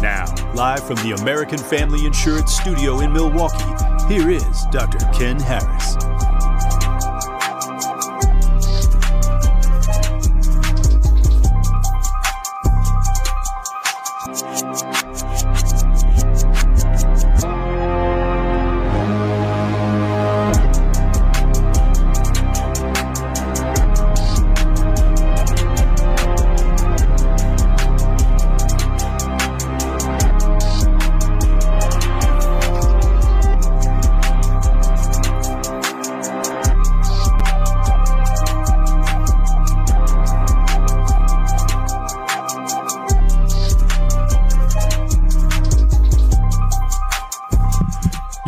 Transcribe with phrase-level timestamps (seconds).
[0.00, 3.74] Now, live from the American Family Insurance Studio in Milwaukee,
[4.08, 4.98] here is Dr.
[5.12, 6.29] Ken Harris.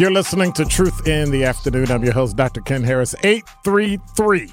[0.03, 1.93] You're listening to Truth in the Afternoon.
[1.93, 2.61] I'm your host, Dr.
[2.61, 3.15] Ken Harris.
[3.23, 4.51] 833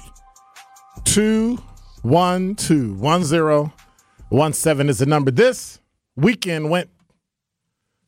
[1.02, 3.72] 212
[4.28, 5.32] 1017 is the number.
[5.32, 5.80] This
[6.14, 6.88] weekend went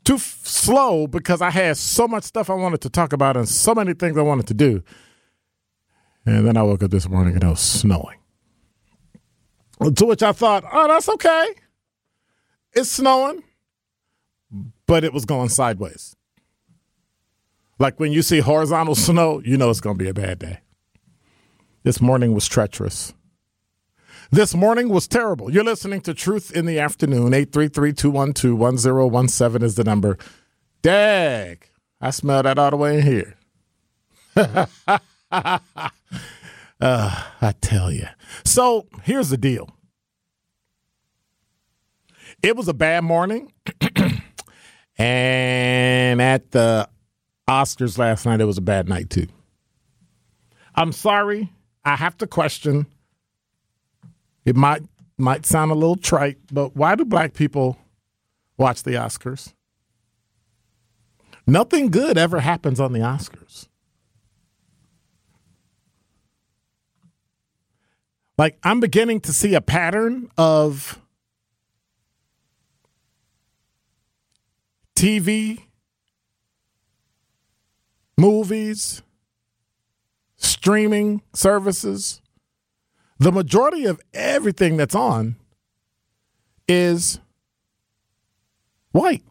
[0.04, 3.48] too f- slow because I had so much stuff I wanted to talk about and
[3.48, 4.84] so many things I wanted to do.
[6.24, 8.18] And then I woke up this morning and it was snowing.
[9.96, 11.54] To which I thought, oh, that's okay.
[12.72, 13.42] It's snowing,
[14.86, 16.14] but it was going sideways.
[17.82, 20.60] Like when you see horizontal snow, you know it's going to be a bad day.
[21.82, 23.12] This morning was treacherous.
[24.30, 25.52] This morning was terrible.
[25.52, 27.32] You're listening to Truth in the Afternoon.
[27.32, 30.16] 833-212-1017 is the number.
[30.82, 31.68] Dag.
[32.00, 33.34] I smell that all the way in here.
[34.36, 34.66] uh,
[36.80, 38.06] I tell you.
[38.44, 39.68] So here's the deal.
[42.44, 43.52] It was a bad morning.
[44.96, 46.88] and at the
[47.52, 49.26] Oscars last night, it was a bad night too.
[50.74, 51.50] I'm sorry.
[51.84, 52.86] I have to question.
[54.44, 54.82] It might
[55.18, 57.78] might sound a little trite, but why do black people
[58.56, 59.52] watch the Oscars?
[61.46, 63.68] Nothing good ever happens on the Oscars.
[68.38, 70.98] Like I'm beginning to see a pattern of
[74.96, 75.60] TV
[78.16, 79.02] movies,
[80.36, 82.20] streaming services,
[83.18, 85.36] the majority of everything that's on
[86.66, 87.20] is
[88.90, 89.22] white.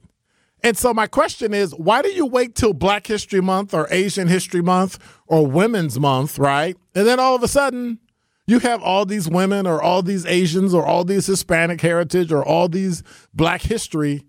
[0.63, 4.27] And so my question is, why do you wait till Black History Month or Asian
[4.27, 6.77] History Month or Women's Month, right?
[6.93, 7.99] And then all of a sudden
[8.45, 12.43] you have all these women or all these Asians or all these Hispanic heritage or
[12.43, 13.03] all these
[13.33, 14.23] black history.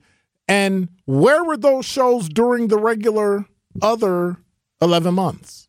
[0.48, 3.46] And where were those shows during the regular
[3.80, 4.36] other
[4.80, 5.68] 11 months?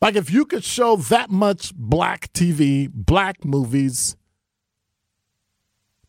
[0.00, 4.16] Like, if you could show that much black TV, black movies,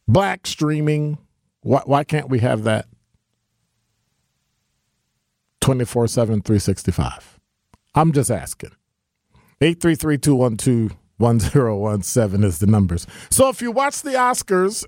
[0.08, 1.20] black streaming,
[1.62, 2.88] why, why can't we have that
[5.62, 7.40] 24 7, 365?
[7.94, 8.72] I'm just asking.
[9.62, 13.06] 833 212 1017 is the numbers.
[13.30, 14.84] So if you watch the Oscars,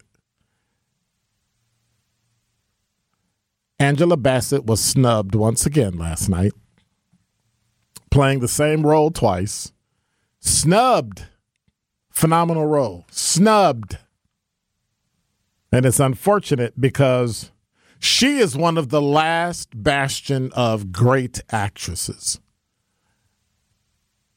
[3.79, 6.53] Angela Bassett was snubbed once again last night,
[8.09, 9.71] playing the same role twice.
[10.39, 11.25] Snubbed.
[12.11, 13.05] Phenomenal role.
[13.11, 13.97] Snubbed.
[15.71, 17.51] And it's unfortunate because
[17.99, 22.39] she is one of the last bastion of great actresses.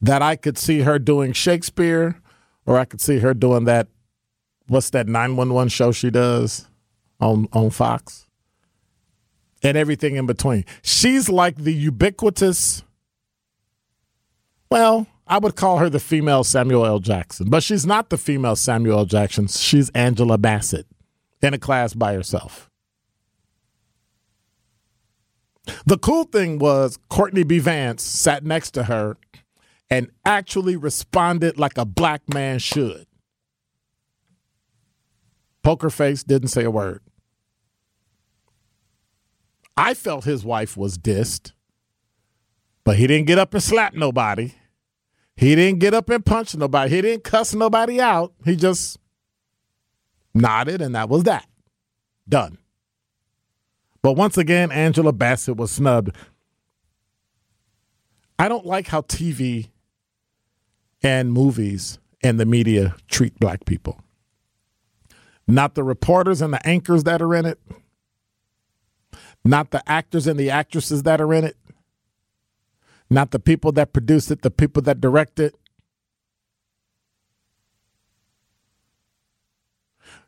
[0.00, 2.20] that I could see her doing Shakespeare
[2.64, 3.88] or I could see her doing that
[4.68, 6.68] what's that 911 show she does
[7.20, 8.27] on on Fox?
[9.62, 10.64] And everything in between.
[10.82, 12.84] She's like the ubiquitous
[14.70, 16.98] well, I would call her the female Samuel L.
[16.98, 19.04] Jackson, but she's not the female Samuel L.
[19.04, 19.46] Jackson.
[19.46, 20.86] She's Angela Bassett
[21.42, 22.70] in a class by herself.
[25.84, 27.58] The cool thing was Courtney B.
[27.58, 29.16] Vance sat next to her
[29.90, 33.06] and actually responded like a black man should.
[35.62, 37.02] Poker face didn't say a word.
[39.78, 41.52] I felt his wife was dissed,
[42.82, 44.54] but he didn't get up and slap nobody.
[45.36, 46.96] He didn't get up and punch nobody.
[46.96, 48.32] He didn't cuss nobody out.
[48.44, 48.98] He just
[50.34, 51.46] nodded, and that was that.
[52.28, 52.58] Done.
[54.02, 56.10] But once again, Angela Bassett was snubbed.
[58.36, 59.68] I don't like how TV
[61.04, 64.00] and movies and the media treat black people.
[65.46, 67.60] Not the reporters and the anchors that are in it,
[69.48, 71.56] not the actors and the actresses that are in it,
[73.08, 75.54] not the people that produce it, the people that direct it.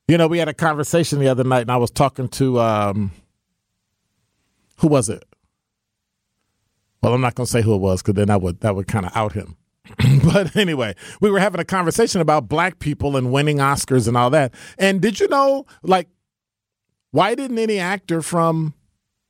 [0.09, 3.13] You know, we had a conversation the other night, and I was talking to um,
[4.79, 5.23] who was it?
[7.03, 8.89] Well, I'm not going to say who it was because then that would that would
[8.89, 9.57] kind of out him.
[10.25, 14.31] but anyway, we were having a conversation about black people and winning Oscars and all
[14.31, 14.55] that.
[14.79, 16.09] And did you know, like,
[17.11, 18.75] why didn't any actor from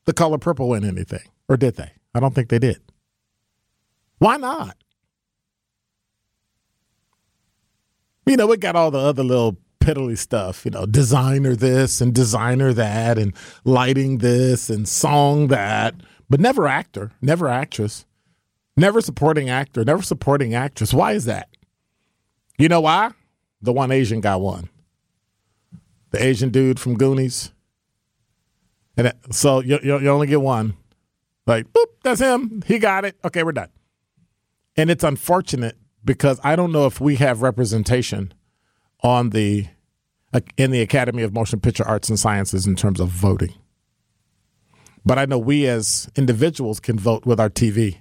[0.07, 1.29] The Color Purple in anything?
[1.49, 1.93] Or did they?
[2.15, 2.81] I don't think they did.
[4.19, 4.77] Why not?
[8.27, 12.15] You know, we got all the other little piddly stuff, you know, designer this and
[12.15, 15.95] designer that and lighting this and song that,
[16.29, 18.07] but never actor, never actress.
[18.77, 20.95] Never supporting actor, never supporting actress.
[20.95, 21.49] Why is that?
[22.57, 23.11] You know why?
[23.61, 24.71] The one Asian guy won.
[26.11, 27.53] The Asian dude from Goonies.
[29.01, 30.75] And so you, you, only get one.
[31.47, 32.63] Like, boop, that's him.
[32.67, 33.17] He got it.
[33.25, 33.71] Okay, we're done.
[34.77, 38.35] And it's unfortunate because I don't know if we have representation
[39.03, 39.69] on the
[40.59, 43.55] in the Academy of Motion Picture Arts and Sciences in terms of voting.
[45.03, 48.01] But I know we as individuals can vote with our TV.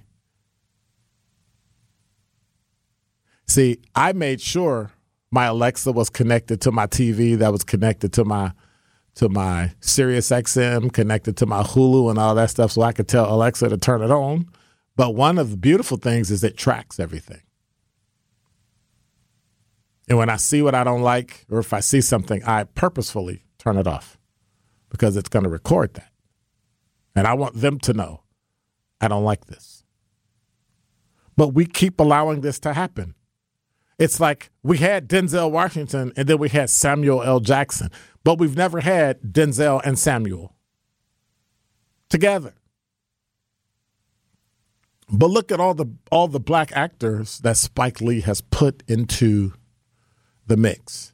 [3.46, 4.92] See, I made sure
[5.30, 8.52] my Alexa was connected to my TV, that was connected to my
[9.20, 13.06] to my Sirius XM, connected to my Hulu and all that stuff, so I could
[13.06, 14.48] tell Alexa to turn it on.
[14.96, 17.42] But one of the beautiful things is it tracks everything.
[20.08, 23.44] And when I see what I don't like, or if I see something, I purposefully
[23.58, 24.18] turn it off
[24.88, 26.10] because it's going to record that.
[27.14, 28.22] And I want them to know
[29.02, 29.84] I don't like this.
[31.36, 33.14] But we keep allowing this to happen.
[34.00, 37.38] It's like we had Denzel Washington and then we had Samuel L.
[37.38, 37.90] Jackson,
[38.24, 40.56] but we've never had Denzel and Samuel
[42.08, 42.54] together.
[45.12, 49.52] But look at all the all the black actors that Spike Lee has put into
[50.46, 51.12] the mix.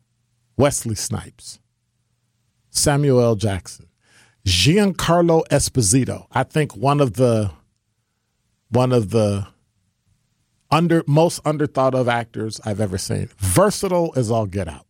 [0.56, 1.58] Wesley Snipes,
[2.70, 3.34] Samuel L.
[3.34, 3.88] Jackson,
[4.46, 6.28] Giancarlo Esposito.
[6.30, 7.50] I think one of the
[8.70, 9.48] one of the
[10.70, 13.28] under most underthought of actors I've ever seen.
[13.38, 14.86] Versatile as all get out.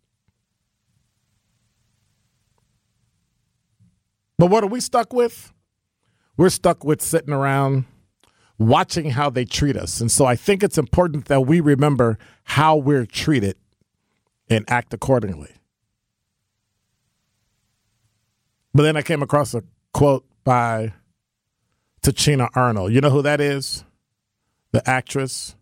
[4.38, 5.52] But what are we stuck with?
[6.36, 7.86] We're stuck with sitting around
[8.58, 10.00] watching how they treat us.
[10.00, 13.56] And so I think it's important that we remember how we're treated
[14.48, 15.52] and act accordingly.
[18.74, 20.92] But then I came across a quote by
[22.02, 22.92] Tichina Arnold.
[22.92, 23.84] You know who that is?
[24.72, 25.55] The actress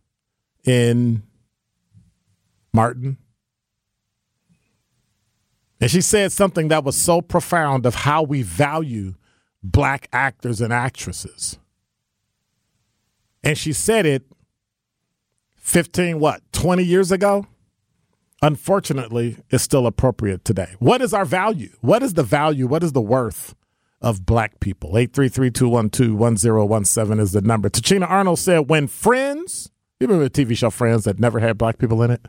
[0.64, 1.22] in
[2.72, 3.18] Martin.
[5.80, 9.14] And she said something that was so profound of how we value
[9.62, 11.58] black actors and actresses.
[13.42, 14.24] And she said it
[15.56, 17.46] 15, what, 20 years ago?
[18.42, 20.74] Unfortunately, it's still appropriate today.
[20.78, 21.76] What is our value?
[21.80, 22.66] What is the value?
[22.66, 23.54] What is the worth
[24.02, 24.98] of black people?
[24.98, 27.70] 833 212 1017 is the number.
[27.70, 29.70] Tichina Arnold said, when friends
[30.00, 32.26] you remember the TV show Friends that never had black people in it?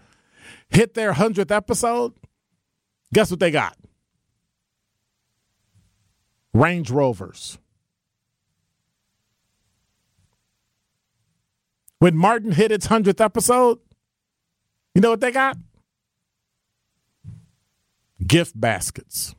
[0.70, 2.14] Hit their 100th episode.
[3.14, 3.78] Guess what they got?
[6.54, 7.58] Range Rovers.
[12.00, 13.80] When Martin hit its 100th episode,
[14.94, 15.58] you know what they got?
[18.26, 19.36] Gift baskets.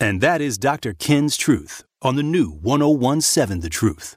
[0.00, 0.94] And that is Dr.
[0.94, 4.16] Ken's Truth on the new 1017 The Truth.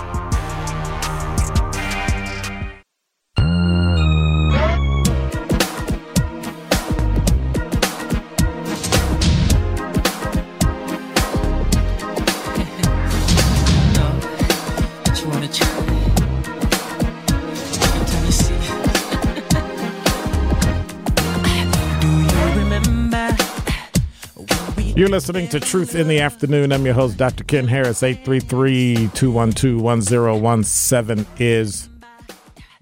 [25.01, 26.71] You're listening to Truth in the Afternoon.
[26.71, 27.43] I'm your host, Dr.
[27.43, 28.03] Ken Harris.
[28.03, 31.89] 833 212 1017 is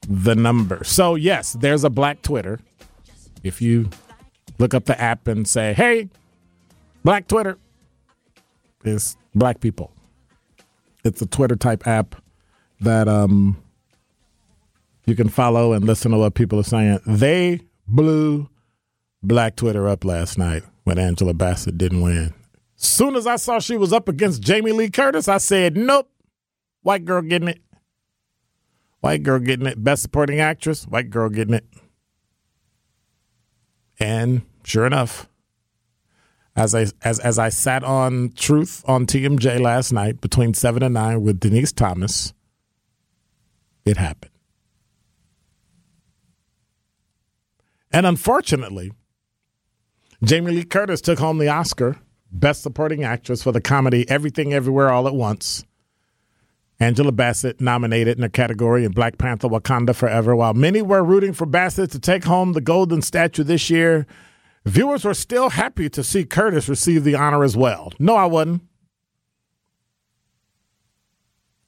[0.06, 0.84] the number.
[0.84, 2.60] So, yes, there's a black Twitter.
[3.42, 3.90] If you
[4.58, 6.10] look up the app and say, hey,
[7.06, 7.58] black Twitter,
[8.84, 9.94] it's black people.
[11.06, 12.22] It's a Twitter type app
[12.82, 13.56] that um,
[15.06, 17.00] you can follow and listen to what people are saying.
[17.06, 18.50] They blew
[19.24, 22.34] black Twitter up last night when Angela Bassett didn't win.
[22.76, 26.10] Soon as I saw she was up against Jamie Lee Curtis, I said, nope,
[26.82, 27.62] white girl getting it.
[29.02, 29.84] White girl getting it.
[29.84, 31.66] Best supporting actress, white girl getting it.
[34.00, 35.28] And sure enough,
[36.56, 40.94] as I as as I sat on Truth on TMJ last night between seven and
[40.94, 42.34] nine with Denise Thomas,
[43.86, 44.32] it happened.
[47.92, 48.92] And unfortunately,
[50.22, 51.96] Jamie Lee Curtis took home the Oscar,
[52.30, 55.64] Best Supporting Actress for the comedy Everything Everywhere All at Once.
[56.78, 60.36] Angela Bassett nominated in the category in Black Panther Wakanda Forever.
[60.36, 64.06] While many were rooting for Bassett to take home the golden statue this year,
[64.66, 67.94] viewers were still happy to see Curtis receive the honor as well.
[67.98, 68.64] No, I wasn't.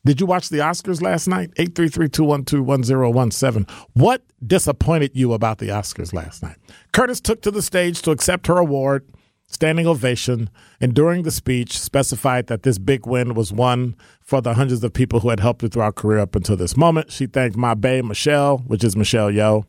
[0.04, 1.54] Did you watch the Oscars last night?
[1.56, 3.70] 833-212-1017.
[3.94, 6.56] What disappointed you about the Oscars last night?
[6.92, 9.08] Curtis took to the stage to accept her award,
[9.46, 14.56] standing ovation, and during the speech specified that this big win was won for the
[14.56, 17.12] hundreds of people who had helped her throughout her career up until this moment.
[17.12, 19.66] She thanked my bae Michelle, which is Michelle Yeoh,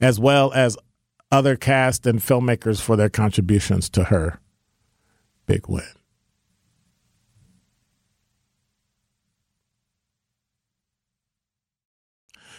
[0.00, 0.76] as well as
[1.32, 4.38] other cast and filmmakers for their contributions to her
[5.46, 5.82] big win.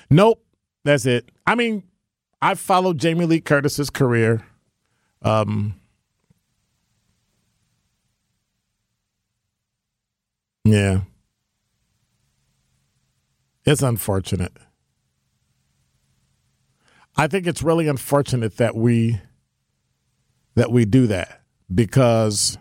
[0.10, 0.44] Nope,
[0.84, 1.30] that's it.
[1.46, 1.84] I mean,
[2.42, 4.46] I've followed Jamie Lee Curtis's career.
[5.22, 5.80] Um,
[10.64, 11.02] yeah,
[13.66, 14.54] it's unfortunate.
[17.18, 19.20] I think it's really unfortunate that we
[20.54, 21.42] that we do that
[21.74, 22.58] because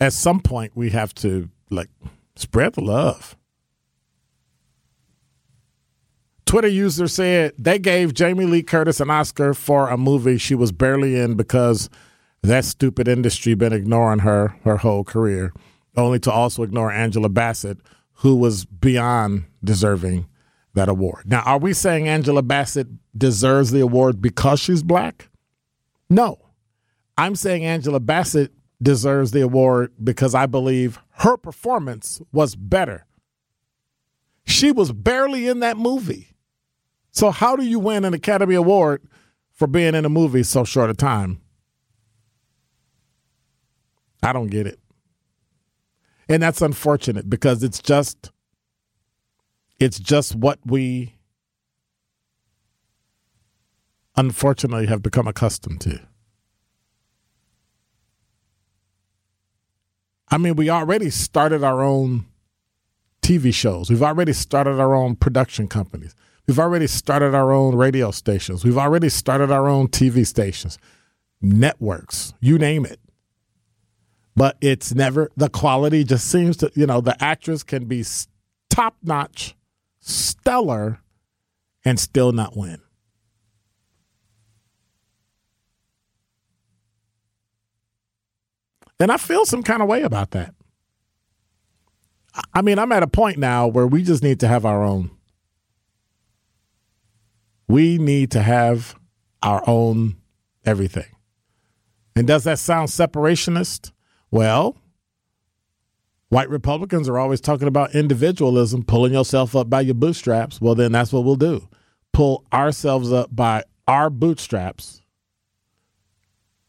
[0.00, 1.90] at some point we have to like
[2.36, 3.36] spread the love.
[6.46, 10.72] Twitter user said they gave Jamie Lee Curtis an Oscar for a movie she was
[10.72, 11.88] barely in because
[12.42, 15.52] that stupid industry been ignoring her her whole career,
[15.96, 17.78] only to also ignore Angela Bassett,
[18.18, 20.26] who was beyond deserving
[20.74, 21.24] that award.
[21.26, 25.28] Now, are we saying Angela Bassett deserves the award because she's black?
[26.10, 26.38] No.
[27.16, 33.06] I'm saying Angela Bassett deserves the award because I believe her performance was better.
[34.46, 36.33] She was barely in that movie.
[37.14, 39.00] So how do you win an Academy Award
[39.52, 41.40] for being in a movie so short a time?
[44.20, 44.80] I don't get it.
[46.28, 48.32] And that's unfortunate because it's just
[49.78, 51.14] it's just what we
[54.16, 56.00] unfortunately have become accustomed to.
[60.30, 62.26] I mean, we already started our own
[63.22, 63.88] TV shows.
[63.88, 66.14] We've already started our own production companies.
[66.46, 68.64] We've already started our own radio stations.
[68.64, 70.78] We've already started our own TV stations,
[71.40, 73.00] networks, you name it.
[74.36, 78.04] But it's never, the quality just seems to, you know, the actress can be
[78.68, 79.54] top notch,
[80.00, 81.00] stellar,
[81.84, 82.80] and still not win.
[89.00, 90.54] And I feel some kind of way about that.
[92.52, 95.10] I mean, I'm at a point now where we just need to have our own
[97.68, 98.94] we need to have
[99.42, 100.16] our own
[100.64, 101.06] everything.
[102.16, 103.92] And does that sound separationist?
[104.30, 104.76] Well,
[106.28, 110.60] white Republicans are always talking about individualism, pulling yourself up by your bootstraps.
[110.60, 111.68] Well, then that's what we'll do
[112.14, 115.02] pull ourselves up by our bootstraps,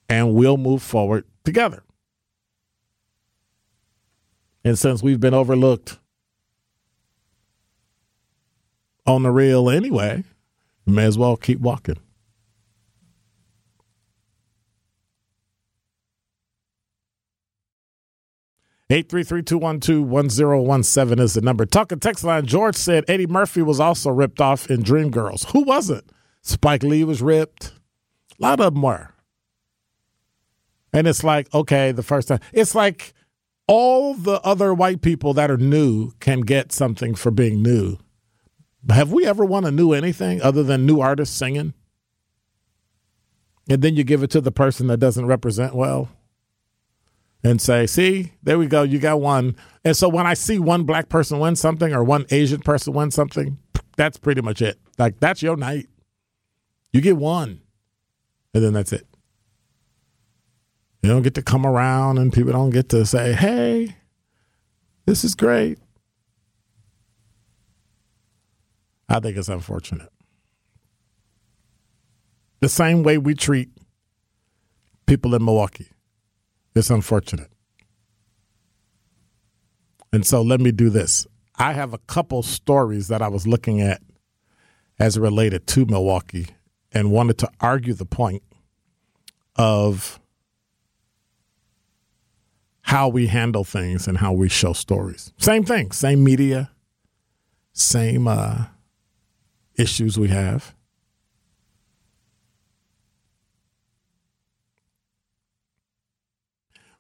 [0.09, 1.83] and we'll move forward together.
[4.65, 5.99] And since we've been overlooked
[9.05, 10.23] on the real anyway,
[10.86, 11.98] May as well keep walking.
[18.92, 21.65] Eight three three two one two one zero one seven is the number.
[21.65, 22.46] Talking text line.
[22.46, 25.51] George said Eddie Murphy was also ripped off in Dreamgirls.
[25.51, 26.08] Who wasn't?
[26.44, 27.74] Spike Lee was ripped.
[28.39, 29.10] A lot of them were.
[30.94, 32.39] And it's like, okay, the first time.
[32.54, 33.13] It's like
[33.68, 37.98] all the other white people that are new can get something for being new.
[38.89, 41.74] Have we ever won a new anything other than new artists singing?
[43.70, 46.10] And then you give it to the person that doesn't represent well
[47.44, 49.56] and say, see, there we go, you got one.
[49.84, 53.12] And so when I see one black person win something or one Asian person win
[53.12, 53.58] something,
[53.98, 54.77] that's pretty much it.
[54.98, 55.88] Like, that's your night.
[56.92, 57.62] You get one,
[58.54, 59.08] and then that's it.
[61.01, 63.96] You don't get to come around and people don't get to say, hey,
[65.06, 65.77] this is great.
[69.07, 70.09] I think it's unfortunate.
[72.62, 73.69] The same way we treat
[75.05, 75.89] people in Milwaukee.
[76.75, 77.51] It's unfortunate.
[80.12, 81.27] And so let me do this.
[81.57, 84.01] I have a couple stories that I was looking at
[85.00, 86.47] as related to Milwaukee
[86.91, 88.43] and wanted to argue the point
[89.55, 90.19] of
[92.81, 95.33] how we handle things and how we show stories.
[95.38, 96.71] Same thing, same media,
[97.74, 98.65] same uh,
[99.77, 100.75] issues we have.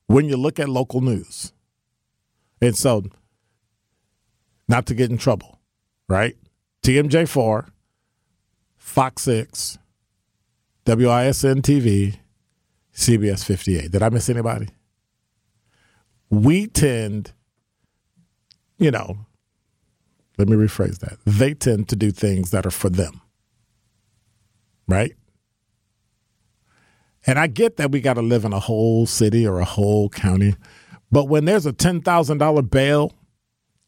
[0.07, 1.51] When you look at local news,
[2.61, 3.03] and so
[4.67, 5.59] not to get in trouble,
[6.07, 6.35] right?
[6.83, 7.69] TMJ4,
[8.77, 9.79] Fox 6,
[10.85, 12.17] WISN TV,
[12.93, 13.91] CBS 58.
[13.91, 14.67] Did I miss anybody?
[16.29, 17.31] we tend,
[18.77, 19.24] you know,
[20.37, 21.17] let me rephrase that.
[21.25, 23.21] They tend to do things that are for them.
[24.87, 25.13] Right?
[27.25, 30.09] And I get that we got to live in a whole city or a whole
[30.09, 30.55] county.
[31.11, 33.13] But when there's a $10,000 bail,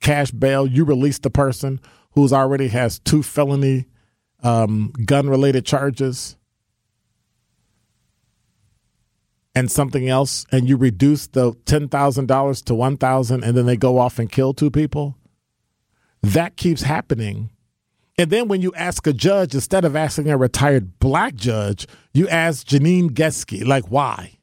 [0.01, 1.79] cash bail, you release the person
[2.11, 3.85] who's already has two felony
[4.43, 6.37] um, gun related charges
[9.53, 14.19] and something else and you reduce the $10,000 to 1,000 and then they go off
[14.19, 15.16] and kill two people,
[16.21, 17.51] that keeps happening.
[18.17, 22.27] And then when you ask a judge, instead of asking a retired black judge, you
[22.27, 24.39] ask Janine Geske, like, why?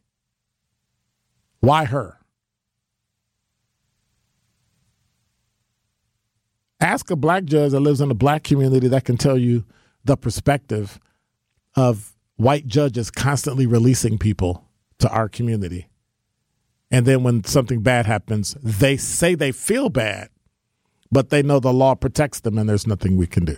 [1.61, 2.19] Why her?
[6.81, 9.65] Ask a black judge that lives in a black community that can tell you
[10.05, 11.01] the perspective
[11.75, 15.89] of white judges constantly releasing people to our community.
[16.91, 20.29] And then when something bad happens, they say they feel bad,
[21.11, 23.57] but they know the law protects them and there's nothing we can do.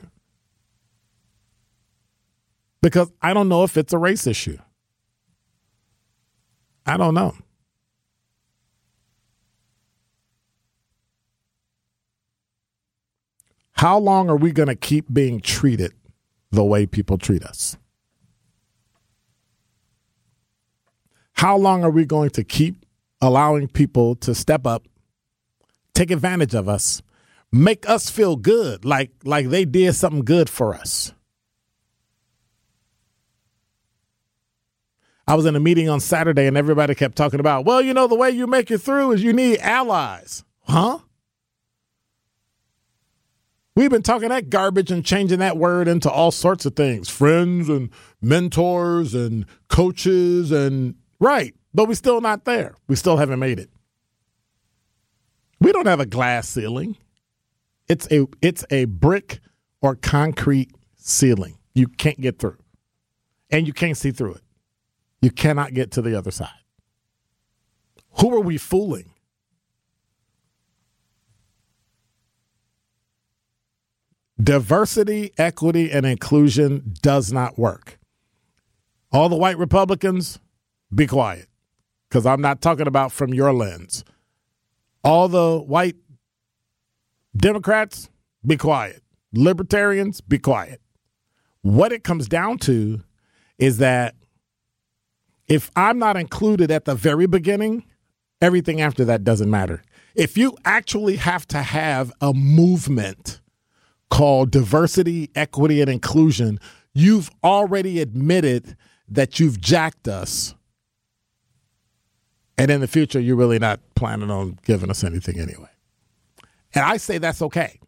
[2.82, 4.58] Because I don't know if it's a race issue.
[6.84, 7.34] I don't know.
[13.72, 15.92] How long are we going to keep being treated
[16.50, 17.76] the way people treat us?
[21.34, 22.86] How long are we going to keep
[23.20, 24.84] allowing people to step up,
[25.92, 27.02] take advantage of us,
[27.52, 31.12] make us feel good like like they did something good for us?
[35.28, 38.06] I was in a meeting on Saturday and everybody kept talking about, well, you know,
[38.06, 40.44] the way you make it through is you need allies.
[40.60, 41.00] Huh?
[43.74, 47.68] We've been talking that garbage and changing that word into all sorts of things friends
[47.68, 47.90] and
[48.22, 51.54] mentors and coaches and Right.
[51.74, 52.74] But we're still not there.
[52.88, 53.70] We still haven't made it.
[55.60, 56.96] We don't have a glass ceiling.
[57.88, 59.40] It's a it's a brick
[59.80, 61.58] or concrete ceiling.
[61.74, 62.58] You can't get through.
[63.50, 64.42] And you can't see through it.
[65.20, 66.48] You cannot get to the other side.
[68.20, 69.12] Who are we fooling?
[74.42, 77.98] Diversity, equity, and inclusion does not work.
[79.12, 80.40] All the white Republicans,
[80.94, 81.48] be quiet
[82.08, 84.04] because I'm not talking about from your lens.
[85.02, 85.96] All the white
[87.36, 88.08] Democrats,
[88.44, 89.02] be quiet.
[89.32, 90.80] Libertarians, be quiet.
[91.62, 93.02] What it comes down to
[93.58, 94.14] is that
[95.48, 97.84] if I'm not included at the very beginning,
[98.40, 99.82] everything after that doesn't matter.
[100.14, 103.40] If you actually have to have a movement
[104.10, 106.58] called diversity, equity, and inclusion,
[106.94, 108.76] you've already admitted
[109.08, 110.54] that you've jacked us
[112.58, 115.68] and in the future, you're really not planning on giving us anything anyway.
[116.76, 117.80] And I say that's okay.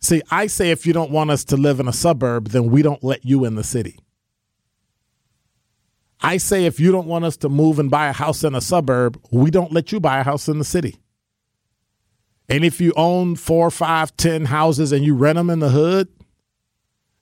[0.00, 2.82] See, I say if you don't want us to live in a suburb, then we
[2.82, 3.98] don't let you in the city.
[6.20, 8.60] I say if you don't want us to move and buy a house in a
[8.60, 10.98] suburb, we don't let you buy a house in the city.
[12.50, 16.08] And if you own four, five, ten houses and you rent them in the hood,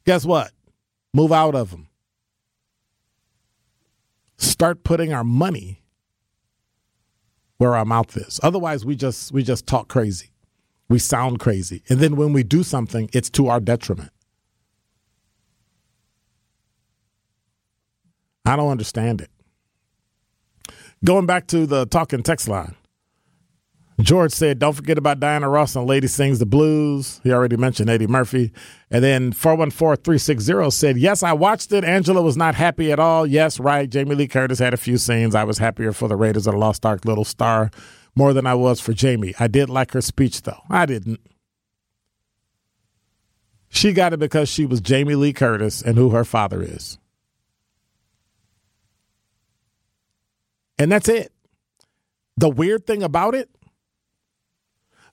[0.05, 0.51] guess what?
[1.15, 1.89] Move out of them.
[4.39, 5.83] Start putting our money
[7.59, 8.41] where our mouth is.
[8.43, 10.31] Otherwise, we just we just talk crazy.
[10.89, 11.83] We sound crazy.
[11.89, 14.11] And then when we do something, it's to our detriment.
[18.47, 19.31] I don't understand it.
[21.05, 22.75] Going back to the talking text line.
[24.01, 27.21] George said, Don't forget about Diana Ross and Lady Sings the Blues.
[27.25, 28.53] He already mentioned Eddie Murphy.
[28.91, 31.85] And then 414 360 said, Yes, I watched it.
[31.85, 33.27] Angela was not happy at all.
[33.27, 33.91] Yes, right.
[33.91, 35.35] Jamie Lee Curtis had a few scenes.
[35.35, 37.71] I was happier for the Raiders of the Lost Ark Little Star
[38.15, 39.35] more than I was for Jamie.
[39.39, 40.63] I did like her speech, though.
[40.71, 41.21] I didn't.
[43.69, 46.99] She got it because she was Jamie Lee Curtis and who her father is.
[50.79, 51.33] And that's it.
[52.37, 53.51] The weird thing about it,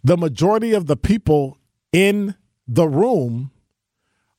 [0.05, 1.57] the majority of the people
[1.91, 2.35] in
[2.67, 3.49] the room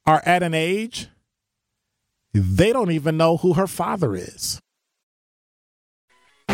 [0.06, 1.08] are at an age
[2.32, 4.60] they don't even know who her father is.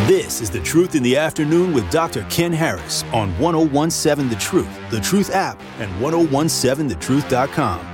[0.07, 2.25] This is The Truth in the Afternoon with Dr.
[2.31, 7.92] Ken Harris on 1017 The Truth, The Truth app, and 1017thetruth.com.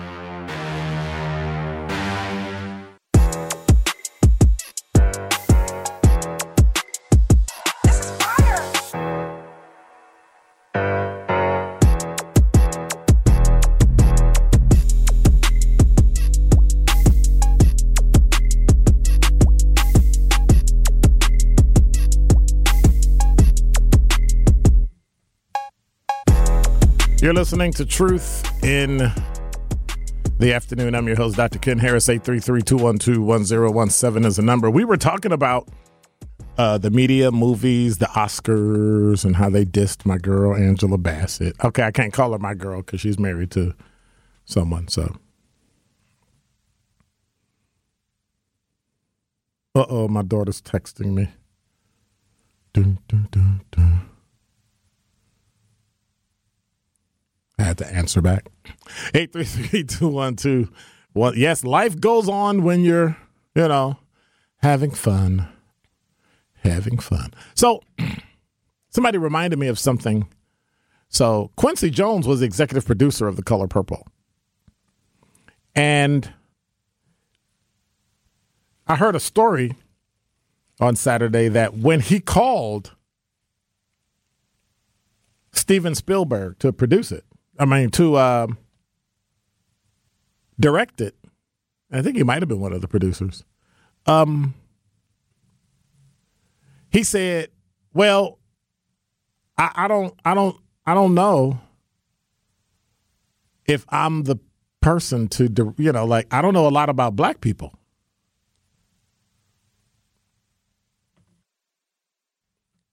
[27.28, 29.12] You're listening to Truth in
[30.38, 30.94] the Afternoon.
[30.94, 31.58] I'm your host, Dr.
[31.58, 32.08] Ken Harris.
[32.08, 34.70] 833 212 1017 is the number.
[34.70, 35.68] We were talking about
[36.56, 41.54] uh, the media, movies, the Oscars, and how they dissed my girl, Angela Bassett.
[41.62, 43.74] Okay, I can't call her my girl because she's married to
[44.46, 45.14] someone, so.
[49.74, 51.28] Uh oh, my daughter's texting me.
[52.72, 53.28] Dun, dun,
[53.70, 54.08] dun.
[57.58, 58.48] I had to answer back.
[59.14, 60.70] 833-212.
[61.14, 63.16] Well, yes, life goes on when you're,
[63.54, 63.98] you know,
[64.58, 65.48] having fun.
[66.62, 67.32] Having fun.
[67.54, 67.82] So
[68.90, 70.28] somebody reminded me of something.
[71.08, 74.06] So Quincy Jones was the executive producer of The Color Purple.
[75.74, 76.32] And
[78.86, 79.74] I heard a story
[80.80, 82.94] on Saturday that when he called
[85.52, 87.24] Steven Spielberg to produce it,
[87.58, 88.46] I mean, to uh,
[90.60, 91.16] direct it.
[91.90, 93.44] I think he might have been one of the producers.
[94.06, 94.54] Um,
[96.90, 97.50] he said,
[97.92, 98.38] "Well,
[99.56, 101.60] I, I don't, I don't, I don't know
[103.66, 104.36] if I'm the
[104.80, 107.74] person to, you know, like I don't know a lot about black people."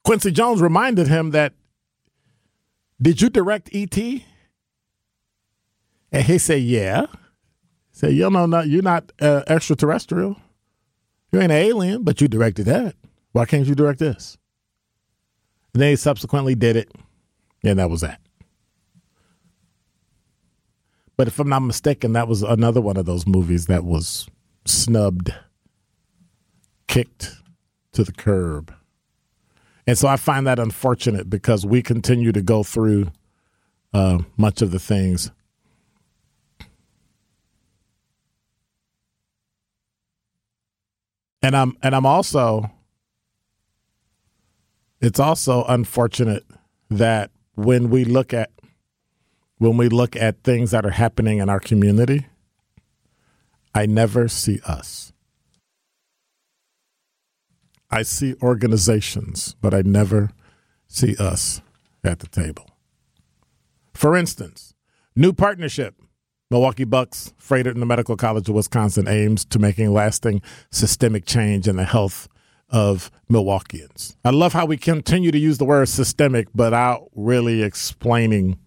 [0.03, 1.53] Quincy Jones reminded him that,
[3.01, 4.25] "Did you direct E.T.?"
[6.15, 7.07] And he said, Yeah.
[7.91, 10.37] He said, You know, not, you're not uh, extraterrestrial.
[11.33, 12.95] You ain't an alien, but you directed that.
[13.33, 14.37] Why can't you direct this?
[15.73, 16.89] And then he subsequently did it,
[17.65, 18.21] and that was that.
[21.17, 24.29] But if I'm not mistaken, that was another one of those movies that was
[24.63, 25.33] snubbed,
[26.87, 27.35] kicked
[27.91, 28.73] to the curb.
[29.85, 33.11] And so I find that unfortunate because we continue to go through
[33.93, 35.29] uh, much of the things
[41.45, 42.71] and I'm and I'm also
[44.99, 46.43] it's also unfortunate
[46.89, 48.49] that when we look at
[49.59, 52.25] when we look at things that are happening in our community,
[53.75, 55.13] I never see us.
[57.91, 60.31] I see organizations, but I never
[60.87, 61.61] see us
[62.03, 62.71] at the table.
[63.93, 64.73] For instance,
[65.15, 65.93] new partnership
[66.51, 71.67] Milwaukee Bucks, Froedtert in the Medical College of Wisconsin, aims to making lasting systemic change
[71.67, 72.27] in the health
[72.69, 74.15] of Milwaukeeans.
[74.23, 78.59] I love how we continue to use the word systemic, without really explaining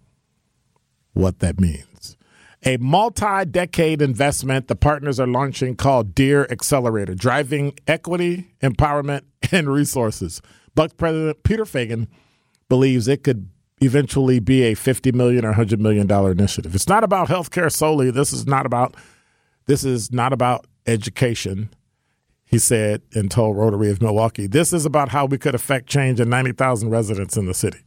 [1.13, 2.17] what that means.
[2.65, 9.21] A multi decade investment the partners are launching called DEER Accelerator, driving equity, empowerment,
[9.53, 10.41] and resources.
[10.75, 12.07] Bucks President Peter Feigin
[12.67, 13.49] believes it could
[13.81, 16.75] eventually be a 50 million or 100 million dollar initiative.
[16.75, 18.11] It's not about healthcare solely.
[18.11, 18.95] This is not about
[19.67, 21.69] this is not about education.
[22.45, 24.47] he said and told Rotary of Milwaukee.
[24.47, 27.81] This is about how we could affect change in 90,000 residents in the city.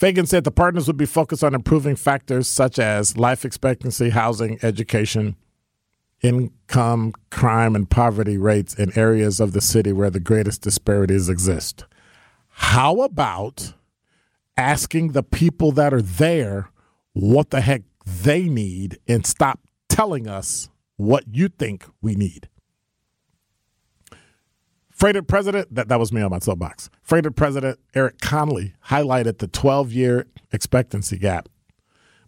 [0.00, 4.56] Feigin said the partners would be focused on improving factors such as life expectancy, housing,
[4.62, 5.34] education,
[6.22, 11.84] income, crime, and poverty rates in areas of the city where the greatest disparities exist.
[12.48, 13.74] How about
[14.56, 16.70] asking the people that are there
[17.12, 22.48] what the heck they need and stop telling us what you think we need?
[24.98, 26.90] Froedtert President, that, that was me on my soapbox.
[27.08, 31.48] Froedtert President Eric Conley highlighted the 12 year expectancy gap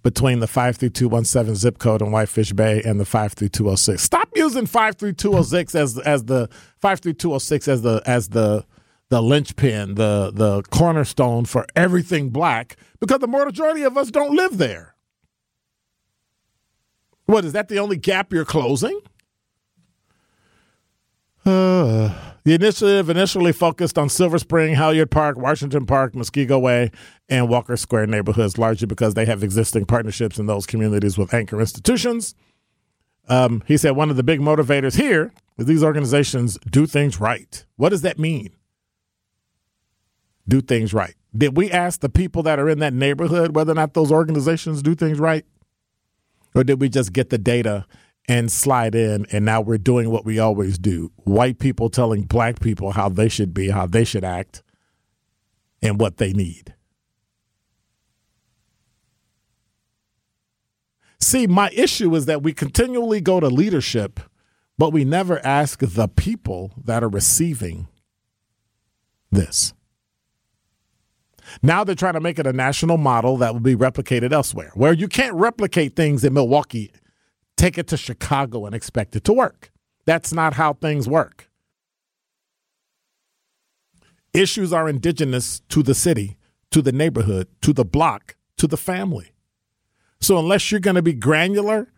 [0.02, 4.02] between the 53217 zip code in Whitefish Bay and the 53206.
[4.02, 8.64] Stop using 53206 as as the 53206 as the as the
[9.10, 14.58] the linchpin, the the cornerstone for everything black because the majority of us don't live
[14.58, 14.94] there.
[17.26, 18.98] What is that the only gap you're closing?
[21.44, 26.90] Uh, the initiative initially focused on Silver Spring, Halyard Park, Washington Park, Muskego Way,
[27.28, 31.60] and Walker Square neighborhoods, largely because they have existing partnerships in those communities with anchor
[31.60, 32.34] institutions.
[33.28, 37.64] Um, he said one of the big motivators here is these organizations do things right.
[37.76, 38.50] What does that mean?
[40.48, 41.14] Do things right.
[41.32, 44.82] Did we ask the people that are in that neighborhood whether or not those organizations
[44.82, 45.44] do things right?
[46.56, 47.86] Or did we just get the data
[48.28, 51.11] and slide in and now we're doing what we always do.
[51.16, 54.62] White people telling black people how they should be how they should act
[55.83, 56.74] and what they need.
[61.20, 64.20] See my issue is that we continually go to leadership
[64.80, 67.87] but we never ask the people that are receiving
[69.30, 69.74] this.
[71.62, 74.94] Now they're trying to make it a national model that will be replicated elsewhere where
[74.94, 76.92] you can't replicate things in milwaukee
[77.60, 79.70] take it to Chicago and expect it to work.
[80.06, 81.50] That's not how things work.
[84.32, 86.38] Issues are indigenous to the city,
[86.70, 89.32] to the neighborhood, to the block, to the family.
[90.20, 91.92] So unless you're going to be granular,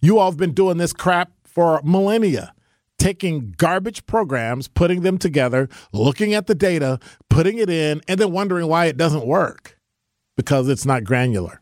[0.00, 2.52] you all have been doing this crap for millennia,
[2.98, 6.98] taking garbage programs, putting them together, looking at the data,
[7.30, 9.78] putting it in, and then wondering why it doesn't work
[10.36, 11.60] because it's not granular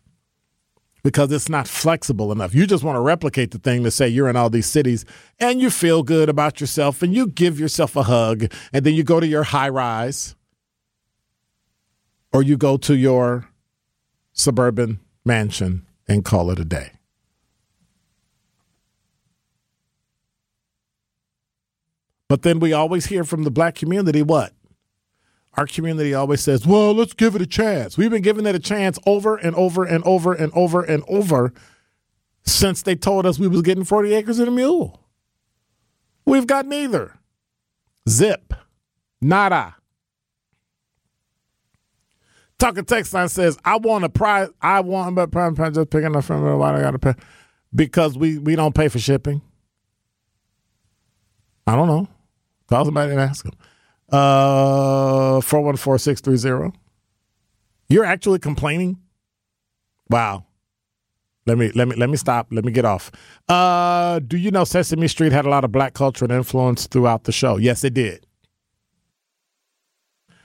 [1.04, 2.54] because it's not flexible enough.
[2.54, 5.04] You just want to replicate the thing to say you're in all these cities
[5.38, 9.04] and you feel good about yourself and you give yourself a hug and then you
[9.04, 10.34] go to your high rise
[12.32, 13.48] or you go to your
[14.32, 16.92] suburban mansion and call it a day.
[22.28, 24.54] But then we always hear from the black community what?
[25.56, 27.96] Our community always says, well, let's give it a chance.
[27.96, 31.52] We've been giving it a chance over and over and over and over and over
[32.44, 35.00] since they told us we was getting 40 acres and a mule.
[36.26, 37.18] We've got neither.
[38.08, 38.52] Zip.
[39.20, 39.76] Nada.
[42.58, 44.48] Tucker text line says, I want a prize.
[44.60, 47.14] I want, but prime just picking up from why I got to pay
[47.74, 49.42] because we, we don't pay for shipping.
[51.66, 52.08] I don't know.
[52.68, 53.54] Call somebody and ask them.
[54.10, 56.72] Uh, 414
[57.88, 58.98] You're actually complaining?
[60.10, 60.44] Wow.
[61.46, 62.48] Let me let me let me stop.
[62.50, 63.10] Let me get off.
[63.48, 67.24] Uh, do you know Sesame Street had a lot of black culture and influence throughout
[67.24, 67.58] the show?
[67.58, 68.26] Yes, it did.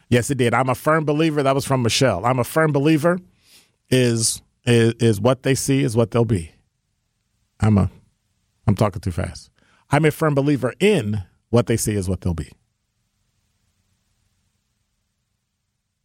[0.09, 0.53] Yes, it did.
[0.53, 1.41] I'm a firm believer.
[1.41, 2.25] That was from Michelle.
[2.25, 3.19] I'm a firm believer.
[3.89, 6.51] Is is is what they see is what they'll be.
[7.61, 7.89] I'm a.
[8.67, 9.49] I'm talking too fast.
[9.91, 12.51] I'm a firm believer in what they see is what they'll be.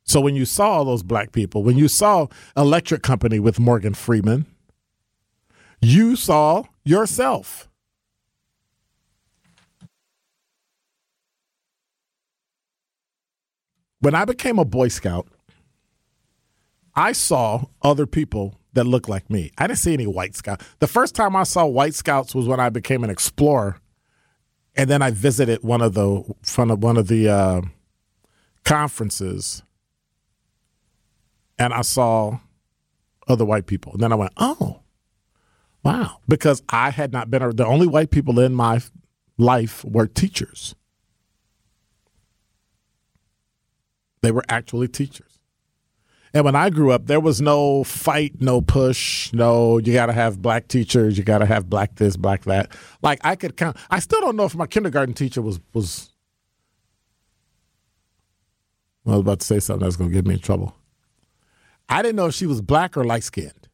[0.04, 3.94] So when you saw all those black people, when you saw Electric Company with Morgan
[3.94, 4.46] Freeman,
[5.80, 7.68] you saw yourself.
[14.00, 15.26] When I became a Boy Scout,
[16.94, 19.50] I saw other people that looked like me.
[19.56, 20.64] I didn't see any white scouts.
[20.80, 23.78] The first time I saw white scouts was when I became an explorer,
[24.76, 26.18] and then I visited one of the
[26.56, 27.62] one of the uh,
[28.64, 29.62] conferences
[31.58, 32.38] and I saw
[33.28, 33.92] other white people.
[33.92, 34.80] And then I went, oh,
[35.82, 36.18] wow.
[36.28, 38.80] Because I had not been, the only white people in my
[39.38, 40.74] life were teachers.
[44.22, 45.38] They were actually teachers.
[46.32, 50.12] And when I grew up, there was no fight, no push, no, you got to
[50.12, 52.72] have black teachers, you got to have black this, black that.
[53.02, 56.10] Like I could count, I still don't know if my kindergarten teacher was, was,
[59.06, 60.74] I was about to say something that's going to get me in trouble.
[61.88, 63.68] I didn't know if she was black or light skinned.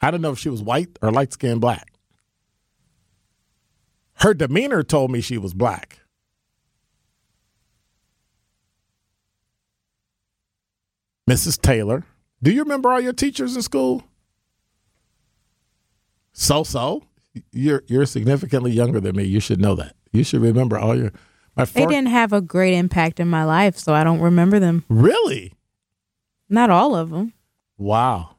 [0.00, 1.92] I didn't know if she was white or light skinned black.
[4.14, 6.00] Her demeanor told me she was black.
[11.28, 11.60] Mrs.
[11.60, 12.04] Taylor,
[12.42, 14.04] do you remember all your teachers in school?
[16.32, 17.02] So so.
[17.52, 19.24] You're you're significantly younger than me.
[19.24, 19.94] You should know that.
[20.12, 21.12] You should remember all your
[21.54, 24.84] my They didn't have a great impact in my life, so I don't remember them.
[24.88, 25.52] Really?
[26.48, 27.32] Not all of them.
[27.76, 28.36] Wow.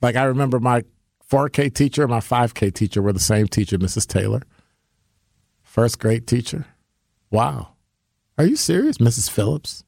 [0.00, 0.84] Like I remember my
[1.30, 4.06] 4K teacher and my 5K teacher were the same teacher, Mrs.
[4.06, 4.42] Taylor.
[5.62, 6.66] First grade teacher.
[7.30, 7.74] Wow.
[8.38, 8.98] Are you serious?
[8.98, 9.30] Mrs.
[9.30, 9.84] Phillips.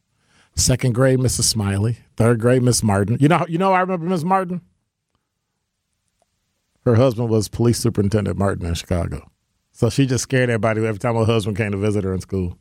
[0.54, 1.44] Second grade, Mrs.
[1.44, 1.98] Smiley.
[2.16, 3.16] Third grade, Miss Martin.
[3.18, 4.60] You know, you know, I remember Miss Martin.
[6.84, 9.30] Her husband was police superintendent Martin in Chicago,
[9.70, 12.58] so she just scared everybody every time her husband came to visit her in school.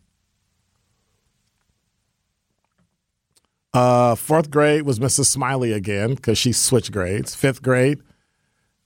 [3.74, 5.26] Uh, fourth grade was Mrs.
[5.26, 7.36] Smiley again because she switched grades.
[7.36, 8.02] Fifth grade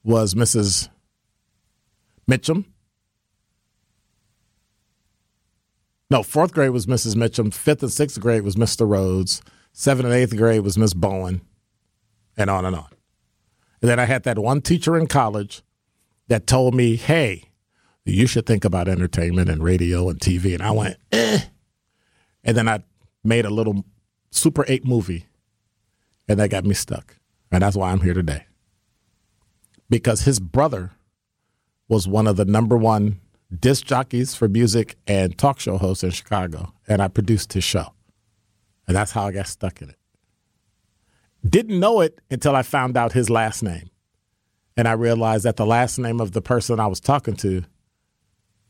[0.03, 0.89] was Mrs.
[2.29, 2.65] Mitchum.
[6.11, 7.15] No, fourth grade was Mrs.
[7.15, 7.51] Mitchum.
[7.51, 8.87] Fifth and sixth grade was Mr.
[8.87, 9.41] Rhodes.
[9.73, 11.41] Seventh and eighth grade was Miss Bowen,
[12.37, 12.87] and on and on.
[13.81, 15.63] And then I had that one teacher in college
[16.27, 17.49] that told me, hey,
[18.05, 20.53] you should think about entertainment and radio and TV.
[20.53, 21.39] And I went, eh.
[22.43, 22.83] And then I
[23.23, 23.83] made a little
[24.35, 25.25] Super 8 movie,
[26.27, 27.17] and that got me stuck.
[27.51, 28.45] And that's why I'm here today.
[29.89, 30.91] Because his brother
[31.87, 33.21] was one of the number one
[33.57, 37.93] disc jockeys for music and talk show hosts in Chicago, and I produced his show.
[38.87, 39.97] And that's how I got stuck in it.
[41.47, 43.89] Didn't know it until I found out his last name.
[44.75, 47.63] And I realized that the last name of the person I was talking to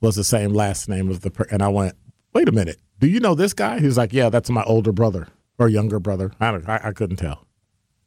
[0.02, 1.96] was the same last name of the per- and I went,
[2.34, 2.80] "Wait a minute.
[3.00, 6.00] Do you know this guy?" He was like, "Yeah, that's my older brother or younger
[6.00, 7.46] brother." I don't I, I couldn't tell.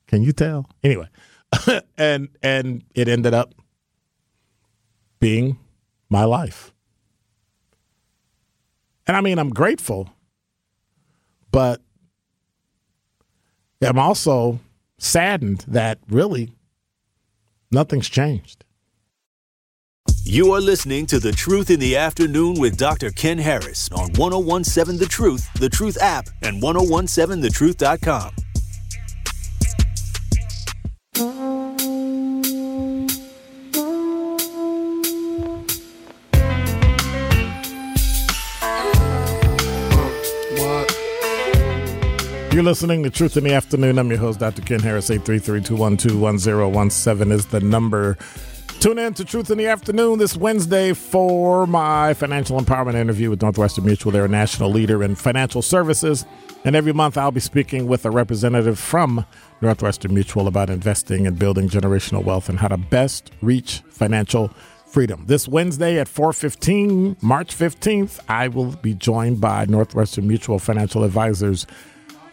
[0.07, 0.69] Can you tell?
[0.83, 1.09] Anyway,
[1.99, 3.55] and and it ended up
[5.21, 5.59] being
[6.09, 6.73] my life.
[9.07, 10.11] And I mean, I'm grateful,
[11.51, 11.81] but
[13.81, 14.61] I'm also
[14.99, 16.53] saddened that really
[17.71, 18.65] nothing's changed.
[20.31, 23.11] You are listening to The Truth in the Afternoon with Dr.
[23.11, 28.35] Ken Harris on 1017 The Truth, The Truth app, and 1017thetruth.com.
[42.53, 43.99] You're listening to Truth in the Afternoon.
[43.99, 44.61] I'm your host, Dr.
[44.61, 45.09] Ken Harris.
[45.09, 48.19] 833-212-1017 is the number.
[48.81, 53.43] Tune in to Truth in the Afternoon this Wednesday for my financial empowerment interview with
[53.43, 54.13] Northwestern Mutual.
[54.13, 56.25] They're a national leader in financial services.
[56.65, 59.27] And every month I'll be speaking with a representative from
[59.61, 64.53] Northwestern Mutual about investing and building generational wealth and how to best reach financial
[64.87, 65.25] freedom.
[65.27, 71.67] This Wednesday at 4:15, March 15th, I will be joined by Northwestern Mutual financial advisors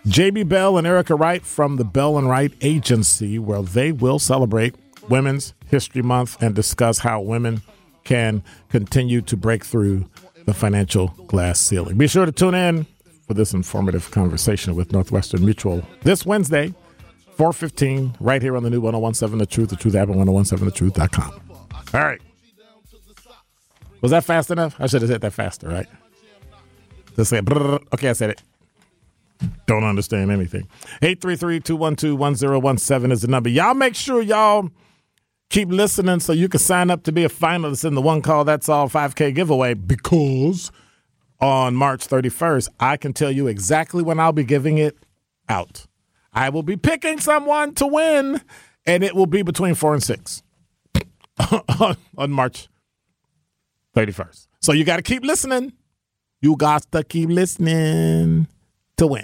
[0.08, 4.76] JB Bell and Erica Wright from the Bell and Wright Agency, where they will celebrate
[5.10, 7.62] Women's History Month and discuss how women
[8.04, 10.10] can continue to break through
[10.46, 11.98] the financial glass ceiling.
[11.98, 12.86] Be sure to tune in
[13.28, 16.74] for this informative conversation with Northwestern Mutual this Wednesday,
[17.38, 21.42] 415, right here on the new 1017 The Truth, The Truth app, and 1017thetruth.com.
[21.94, 22.22] All right.
[24.02, 24.76] Was that fast enough?
[24.80, 25.88] I should have said that faster, right?
[27.16, 28.42] Just say, okay, I said it.
[29.66, 30.68] Don't understand anything.
[31.02, 33.50] 833-212-1017 is the number.
[33.50, 34.70] Y'all make sure y'all
[35.56, 38.44] keep listening so you can sign up to be a finalist in the One Call
[38.44, 40.70] That's All 5K giveaway because
[41.40, 44.98] on March 31st, I can tell you exactly when I'll be giving it
[45.48, 45.86] out.
[46.34, 48.42] I will be picking someone to win,
[48.86, 50.44] and it will be between four and six
[52.18, 52.68] on, March
[53.96, 54.48] 31st.
[54.60, 55.72] So you got to keep listening.
[56.42, 58.48] You got to keep listening
[58.98, 59.24] to win.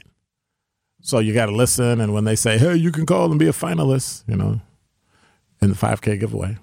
[1.01, 3.47] So you got to listen, and when they say, "Hey, you can call and be
[3.47, 4.61] a finalist," you know,
[5.61, 6.57] in the 5K giveaway,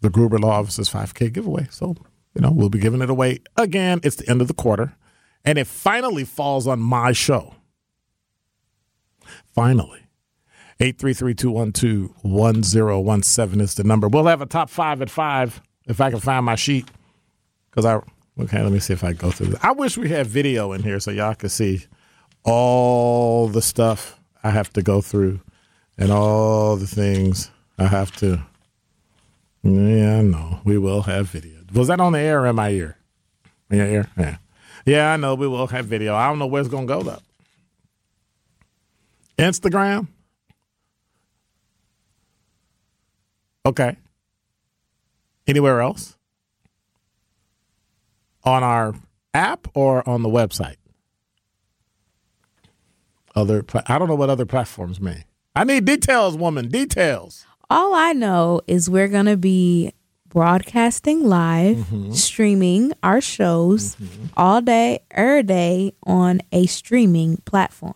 [0.00, 1.68] the Gruber Law Office's 5K giveaway.
[1.70, 1.96] So
[2.34, 4.00] you know, we'll be giving it away again.
[4.02, 4.96] It's the end of the quarter,
[5.44, 7.54] and it finally falls on my show.
[9.54, 10.00] Finally.
[10.80, 14.08] 833-212-1017 is the number.
[14.08, 16.88] We'll have a top five at five if I can find my sheet.
[17.70, 18.00] Because I
[18.42, 19.60] okay, let me see if I go through this.
[19.62, 21.84] I wish we had video in here so y'all could see
[22.42, 25.40] all the stuff I have to go through
[25.96, 28.42] and all the things I have to.
[29.62, 30.60] Yeah, I know.
[30.64, 31.60] We will have video.
[31.72, 32.98] Was that on the air in my ear?
[33.70, 34.10] In your ear?
[34.16, 34.36] Yeah.
[34.86, 35.34] Yeah, I know.
[35.34, 36.14] We will have video.
[36.14, 37.18] I don't know where it's going to go, though.
[39.38, 40.08] Instagram?
[43.66, 43.96] Okay.
[45.46, 46.16] Anywhere else?
[48.44, 48.94] On our
[49.32, 50.76] app or on the website?
[53.34, 55.24] Other, pla- I don't know what other platforms mean.
[55.56, 56.68] I need details, woman.
[56.68, 57.46] Details.
[57.70, 59.92] All I know is we're going to be
[60.28, 62.12] broadcasting live, Mm-hmm.
[62.12, 63.96] streaming our shows
[64.36, 67.94] all day, every day on a streaming platform.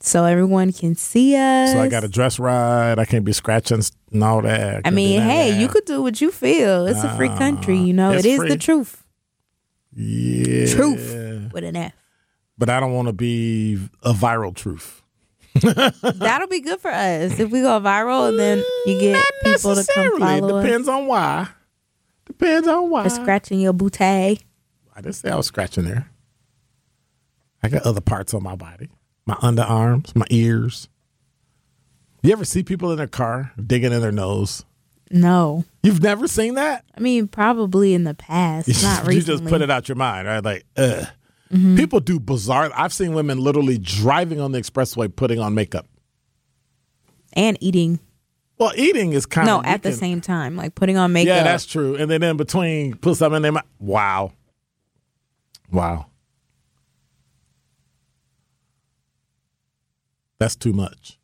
[0.00, 1.72] So everyone can see us.
[1.72, 2.98] So I got a dress ride.
[2.98, 4.78] I can't be scratching and all that.
[4.78, 6.86] I Can't mean, hey, you could do what you feel.
[6.86, 8.10] It's a free country, you know.
[8.12, 8.48] It is free.
[8.48, 9.04] the truth.
[9.94, 10.74] Yeah.
[10.74, 11.92] Truth with an F.
[12.58, 15.01] But I don't want to be a viral truth.
[16.02, 17.38] That'll be good for us.
[17.38, 20.18] If we go viral, and then you get people to come Necessarily.
[20.20, 20.64] follow us.
[20.64, 21.48] Depends on why.
[22.26, 23.02] Depends on why.
[23.04, 24.40] For scratching your bootay.
[24.94, 26.08] I didn't say I was scratching there.
[27.62, 28.88] I got other parts on my body.
[29.26, 30.88] My underarms, my ears.
[32.22, 34.64] You ever see people in their car digging in their nose?
[35.10, 35.64] No.
[35.82, 36.84] You've never seen that?
[36.96, 39.16] I mean, probably in the past, not recently.
[39.16, 40.42] you just put it out your mind, right?
[40.42, 41.06] Like, ugh.
[41.52, 41.76] Mm-hmm.
[41.76, 42.70] People do bizarre.
[42.74, 45.86] I've seen women literally driving on the expressway putting on makeup.
[47.34, 48.00] and eating.
[48.58, 51.28] Well, eating is kind No, of no at the same time, like putting on makeup.
[51.36, 51.96] Yeah, that's true.
[51.96, 53.64] And then in between, put something in their mouth.
[53.80, 54.32] Wow.
[55.70, 56.06] Wow.
[60.38, 61.18] That's too much.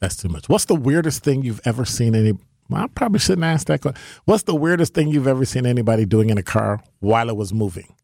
[0.00, 0.48] That's too much.
[0.48, 2.32] What's the weirdest thing you've ever seen any?
[2.68, 4.00] Well, I probably shouldn't ask that question.
[4.24, 7.52] What's the weirdest thing you've ever seen anybody doing in a car while it was
[7.52, 7.94] moving?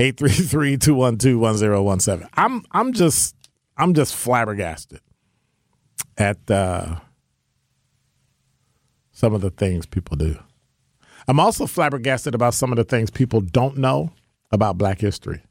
[0.00, 2.28] 833-212-1017.
[2.34, 3.36] I'm I'm just
[3.76, 5.00] I'm just flabbergasted
[6.16, 6.96] at uh
[9.12, 10.38] some of the things people do.
[11.28, 14.10] I'm also flabbergasted about some of the things people don't know
[14.50, 15.42] about black history.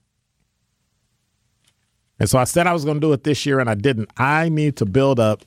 [2.19, 4.09] And so I said I was going to do it this year and I didn't.
[4.17, 5.43] I need to build up,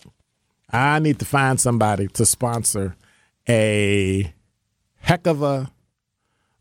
[0.71, 2.95] I need to find somebody to sponsor
[3.49, 4.33] a
[4.99, 5.73] heck of a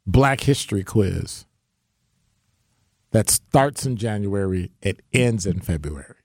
[0.08, 1.46] black history quiz
[3.12, 6.16] that starts in January, it ends in February.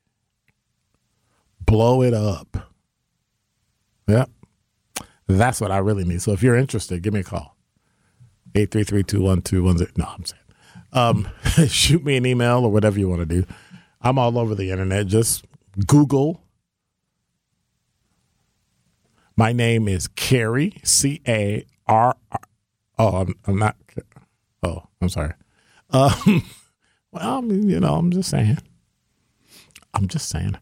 [1.60, 2.72] Blow it up.
[4.06, 4.30] Yep.
[5.26, 6.22] That's what I really need.
[6.22, 7.56] So if you're interested, give me a call.
[8.54, 9.98] 833-212-10.
[9.98, 10.42] No, I'm saying.
[10.92, 11.28] Um,
[11.68, 13.44] shoot me an email or whatever you want to do.
[14.00, 15.08] I'm all over the internet.
[15.08, 15.44] Just
[15.86, 16.42] Google.
[19.36, 22.16] My name is Carrie, C A R.
[22.98, 23.76] Oh, I'm, I'm not.
[24.62, 25.34] Oh, I'm sorry.
[25.90, 26.42] Um,
[27.16, 28.58] well, I mean, you know, I'm just saying.
[29.94, 30.56] I'm just saying.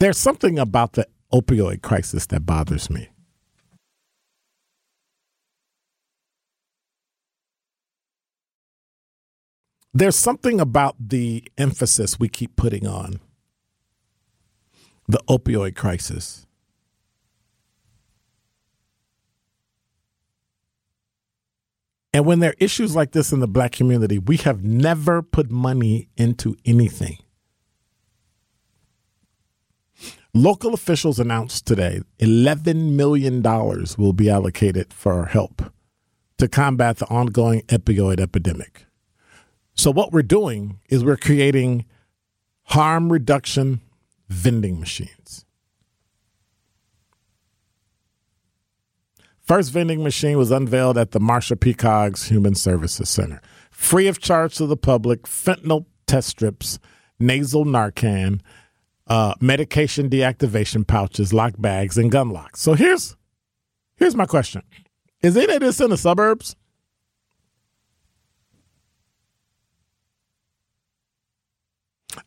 [0.00, 3.08] There's something about the opioid crisis that bothers me.
[9.94, 13.20] There's something about the emphasis we keep putting on
[15.08, 16.47] the opioid crisis.
[22.18, 25.52] And when there are issues like this in the black community, we have never put
[25.52, 27.18] money into anything.
[30.34, 35.62] Local officials announced today $11 million will be allocated for help
[36.38, 38.86] to combat the ongoing opioid epidemic.
[39.76, 41.86] So, what we're doing is we're creating
[42.64, 43.80] harm reduction
[44.28, 45.46] vending machines.
[49.48, 51.72] First vending machine was unveiled at the Marcia P.
[51.72, 53.40] Coggs Human Services Center.
[53.70, 56.78] Free of charge to the public, fentanyl test strips,
[57.18, 58.40] nasal Narcan,
[59.06, 62.60] uh, medication deactivation pouches, lock bags, and gun locks.
[62.60, 63.16] So here's
[63.96, 64.60] here's my question:
[65.22, 66.54] Is any of this in the suburbs?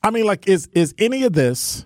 [0.01, 1.85] I mean, like, is is any of this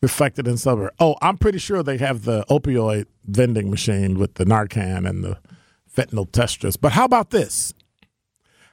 [0.00, 0.92] reflected in suburb?
[0.98, 5.38] Oh, I'm pretty sure they have the opioid vending machine with the Narcan and the
[5.94, 6.76] fentanyl test strips.
[6.76, 7.72] But how about this?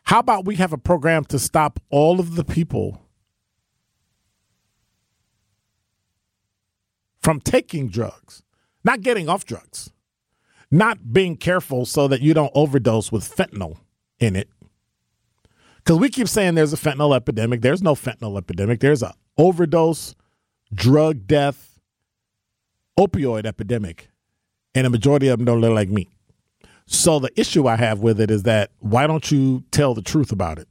[0.06, 3.02] How about we have a program to stop all of the people
[7.22, 8.44] from taking drugs,
[8.84, 9.92] not getting off drugs,
[10.70, 13.78] not being careful so that you don't overdose with fentanyl
[14.20, 14.50] in it.
[15.78, 17.62] Because we keep saying there's a fentanyl epidemic.
[17.62, 18.80] There's no fentanyl epidemic.
[18.80, 20.16] There's a overdose,
[20.74, 21.80] drug death,
[23.00, 24.10] opioid epidemic,
[24.76, 26.10] and a majority of them don't look like me.
[26.86, 30.32] So the issue I have with it is that why don't you tell the truth
[30.32, 30.68] about it?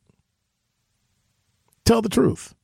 [1.85, 2.55] Tell the truth.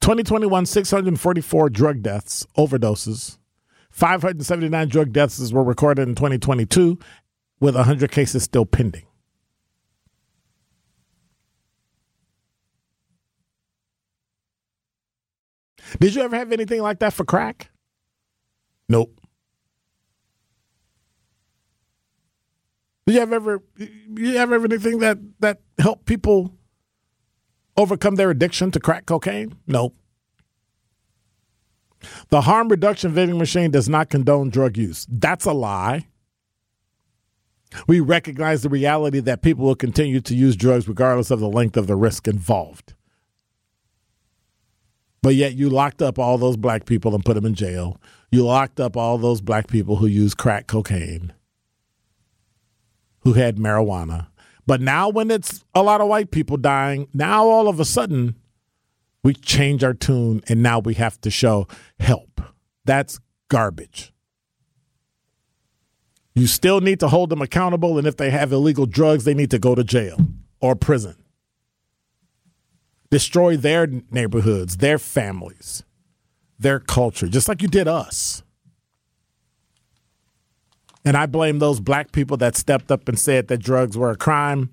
[0.00, 3.38] 2021, 644 drug deaths, overdoses.
[3.90, 6.98] 579 drug deaths were recorded in 2022,
[7.60, 9.04] with 100 cases still pending.
[16.00, 17.70] Did you ever have anything like that for crack?
[18.88, 19.20] Nope.
[23.06, 26.54] Did you have ever you have ever anything that that helped people
[27.76, 29.56] overcome their addiction to crack cocaine?
[29.66, 29.94] Nope.
[32.28, 35.06] The harm reduction vending machine does not condone drug use.
[35.10, 36.08] That's a lie.
[37.86, 41.76] We recognize the reality that people will continue to use drugs regardless of the length
[41.76, 42.94] of the risk involved.
[45.24, 47.98] But yet you locked up all those black people and put them in jail.
[48.30, 51.32] You locked up all those black people who use crack cocaine,
[53.20, 54.26] who had marijuana.
[54.66, 58.34] But now, when it's a lot of white people dying, now all of a sudden
[59.22, 61.68] we change our tune and now we have to show
[61.98, 62.42] help.
[62.84, 63.18] That's
[63.48, 64.12] garbage.
[66.34, 69.52] You still need to hold them accountable, and if they have illegal drugs, they need
[69.52, 70.18] to go to jail
[70.60, 71.16] or prison
[73.14, 75.84] destroy their neighborhoods, their families,
[76.58, 78.42] their culture, just like you did us.
[81.04, 84.16] And I blame those black people that stepped up and said that drugs were a
[84.16, 84.70] crime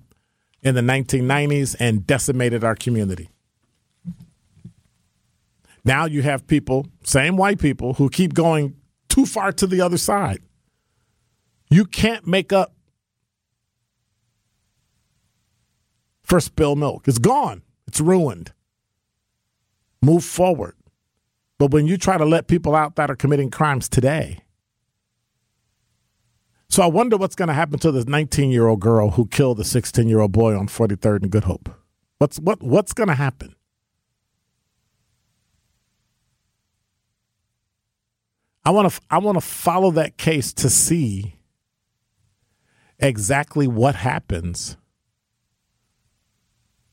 [0.60, 3.28] in the 1990s and decimated our community.
[5.84, 8.74] Now you have people, same white people, who keep going
[9.08, 10.40] too far to the other side.
[11.70, 12.74] You can't make up
[16.24, 17.06] for spilled milk.
[17.06, 17.62] It's gone.
[17.92, 18.54] It's ruined.
[20.00, 20.76] Move forward.
[21.58, 24.38] But when you try to let people out that are committing crimes today,
[26.70, 29.58] so I wonder what's going to happen to this 19 year old girl who killed
[29.58, 31.68] the 16 year old boy on 43rd and Good Hope.
[32.16, 33.54] What's what what's going to happen?
[38.64, 41.36] I want to I want to follow that case to see
[42.98, 44.78] exactly what happens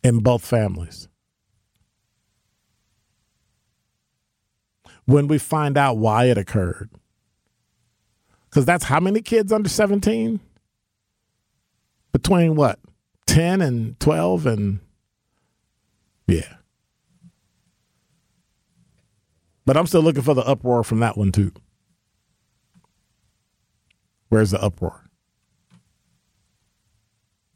[0.04, 1.08] in both families.
[5.06, 6.90] When we find out why it occurred.
[8.50, 10.40] Because that's how many kids under 17?
[12.12, 12.80] Between what?
[13.28, 14.80] 10 and 12 and
[16.28, 16.56] yeah.
[19.66, 21.52] But I'm still looking for the uproar from that one too.
[24.30, 25.10] Where's the uproar?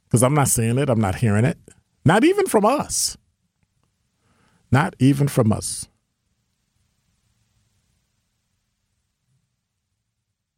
[0.06, 1.58] Because I'm not seeing it, I'm not hearing it.
[2.06, 3.18] Not even from us.
[4.72, 5.88] Not even from us.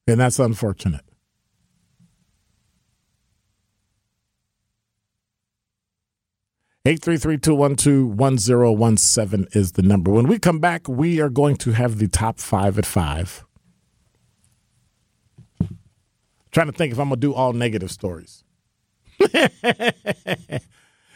[0.08, 1.02] And that's unfortunate.
[6.86, 10.12] Eight three three two one two one zero one seven is the number.
[10.12, 13.44] When we come back, we are going to have the top five at five.
[16.52, 18.44] trying to think if I'm gonna do all negative stories.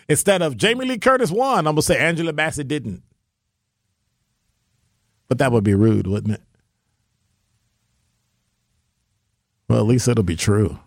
[0.09, 3.03] Instead of Jamie Lee Curtis won, I'm going to say Angela Bassett didn't.
[5.27, 6.41] But that would be rude, wouldn't it?
[9.69, 10.79] Well, at least it'll be true.